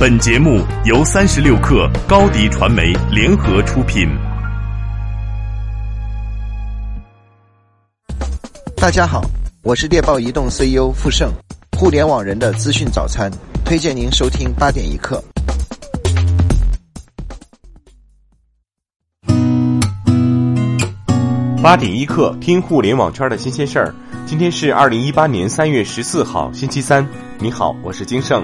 [0.00, 4.08] 本节目由三十六克高低传媒联合出品。
[8.74, 9.20] 大家好，
[9.62, 11.30] 我是猎豹移动 CEO 傅盛，
[11.76, 13.30] 互联网人的资讯早餐，
[13.62, 15.22] 推荐您收听八点一刻。
[21.62, 23.94] 八点一刻，听互联网圈的新鲜事儿。
[24.24, 27.06] 今天是二零一八年三月十四号，星期三。
[27.38, 28.42] 你好，我是金盛。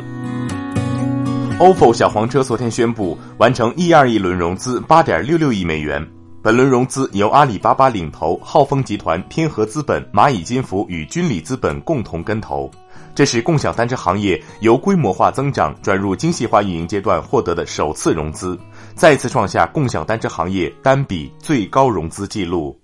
[1.59, 6.07] Ofo 小黄车昨天宣布完成一二一轮融资，八点六六亿美元。
[6.43, 12.71] 本轮融资由阿里巴巴领投，浩峰集团、天合资本、蚂蚁金服与君礼资本共同跟投。
[13.15, 18.59] 这是共享单车行业由规模化增长转入精细化运营阶段获得的首次融资，
[18.95, 22.79] 再次创下共享单车行业单笔最高融资记录。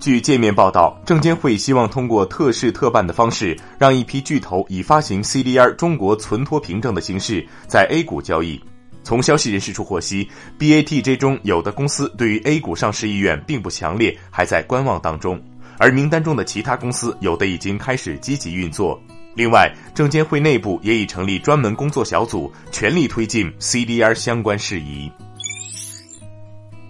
[0.00, 8.62] 据界面报道，证监会希望通过特事特办的方式，让一批巨头以发行 CDR 中国存托凭证的形式在 A 股交易。
[9.02, 15.36] 从消息人士处获悉，BATJ 中有的公司对于 A 股上市意愿并不强烈，还在观望当中；
[15.78, 19.00] 而名单中的其他公司有的已经开始积极运作。
[19.34, 25.10] 另外，证监会内部也已成立专门工作小组，全力推进 CDR 相关事宜。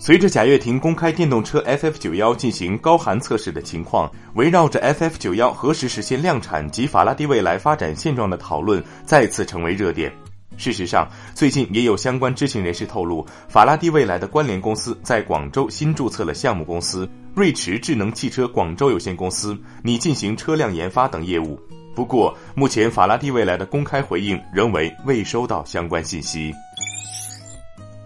[0.00, 10.10] 随着贾跃亭公开电动车 FF 九幺进行高寒测试的情况，围绕着 FF 九幺何时实现量产及法拉第未来发展现状的讨论再次成为热点。
[10.56, 21.58] 事实上，最近也有相关知情人士透露，法拉第未来的关联公司在广州新注册了项目公司瑞驰智能汽车广州有限公司，拟进行车辆研发等业务。
[21.94, 26.54] 不过，目前法拉第未来的公开回应仍为未收到相关信息。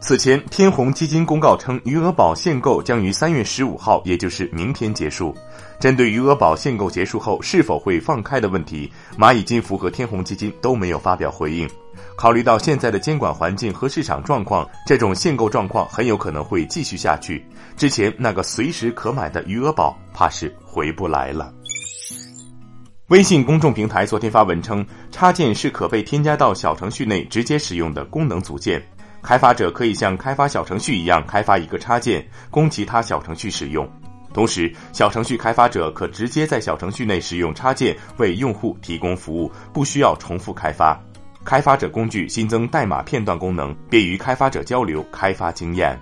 [0.03, 5.33] 此前，天弘基金公告称，余额宝限购将于三月十五号，也就是明天结束。
[5.79, 11.71] 针对余额宝限购结束后是否会放开的问题，蚂蚁金服和天弘基金都没有发表回应。
[12.17, 17.47] 考虑到现在的监管环境和市场状况，这种限购状况很有可能会继续下去。
[17.77, 21.55] 之前那个随时可买的余额宝，怕是回不来了。
[23.07, 28.83] 微信公众平台昨天发文称，插件是可被添加到小程序内直接使用的功能组件。
[29.23, 33.89] 开发者可以像开发小程序一样开发一个插件，供其他小程序使用。
[34.35, 41.01] 同时，小程序开发者可直接在小程序内使用插件为用户提供服务，不需要重复开发。
[41.45, 45.99] 开发者工具新增代码片段功能，便于开发者交流开发经验。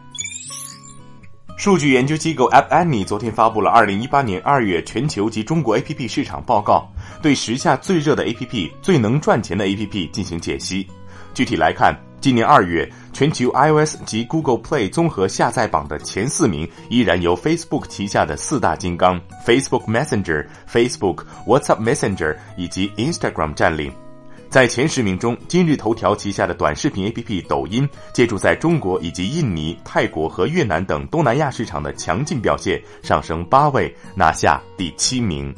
[1.56, 10.88] 数据研究机构 App Annie 昨天发布了2018年2月全球及中国 APP 市场报告，对时下最热的 APP、最能赚钱的 APP 进行解析。
[11.34, 23.90] 具体来看，今年二月，全球 iOS 及 Google Play 综合下载榜的前四名依然由 Facebook 旗下的四大金刚 Facebook Messenger、Facebook、WhatsApp Messenger 以及 Instagram 占领。
[24.50, 35.54] 在前十名中，今日头条旗下的短视频 APP 抖音，借助在中国以及印尼、泰国和越南等东南亚市场的强劲表现，上升八位，拿下第七名。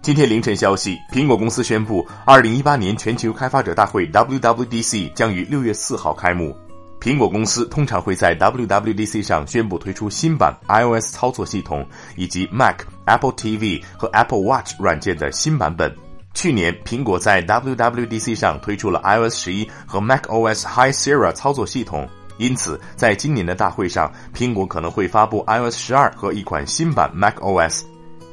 [0.00, 6.56] 今天凌晨消息，苹果公司宣布，二零一八年全球开发者大会 WWDC 将于六月四号开幕。
[7.00, 15.94] 苹果公司通常会在 WWDC 上宣布推出新版 iOS 操作系统，以及 Mac、Apple TV 和 Apple Watch 软件的新版本。
[16.32, 22.08] 去年，苹果在 WWDC 上推出了 iOS 十一和 macOS High Sierra 操作系统，
[22.38, 27.82] 因此，在今年的大会上，苹果可能会发布 iOS 十二和一款新版 macOS。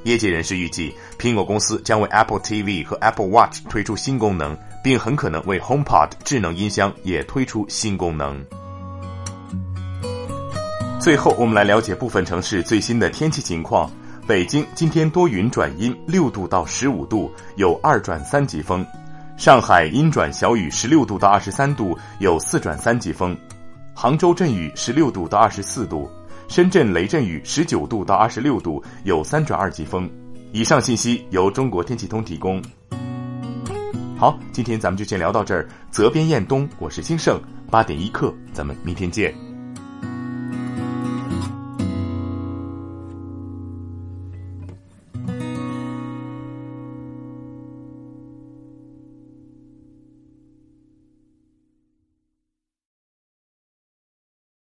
[0.06, 8.46] 业界人士预计，苹果公司将为 Apple TV 和 Apple Watch 推出新功能，并很可能为 HomePod 智能音箱也推出新功能。
[11.00, 13.92] 最后，我们来了解部分城市最新的天气情况。
[14.28, 18.86] 北京今天多云转阴，六度到十五度，有二转三级风；
[19.38, 23.36] 上海阴转小雨，十六度到二十三度，有四转三级风；
[23.96, 26.08] 杭州阵雨，十六度到二十四度。
[26.48, 30.10] 深圳雷阵雨，十九度到二十六度，有三转二级风。
[30.52, 32.62] 以上信息由中国天气通提供。
[34.18, 35.68] 好，今天咱们就先聊到这儿。
[35.92, 39.55] 责编：彦东，我是金盛，八点一刻，咱们明天见。